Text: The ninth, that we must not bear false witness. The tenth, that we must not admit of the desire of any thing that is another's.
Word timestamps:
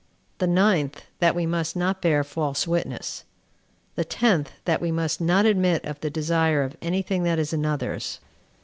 The 0.39 0.47
ninth, 0.47 1.05
that 1.19 1.35
we 1.35 1.45
must 1.45 1.75
not 1.75 2.01
bear 2.01 2.23
false 2.23 2.67
witness. 2.67 3.23
The 3.93 4.03
tenth, 4.03 4.53
that 4.65 4.81
we 4.81 4.91
must 4.91 5.21
not 5.21 5.45
admit 5.45 5.85
of 5.85 5.99
the 5.99 6.09
desire 6.09 6.63
of 6.63 6.75
any 6.81 7.03
thing 7.03 7.21
that 7.21 7.37
is 7.37 7.53
another's. 7.53 8.19